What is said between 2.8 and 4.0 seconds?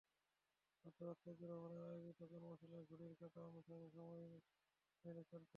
ঘড়ির কাঁটা অনুসারে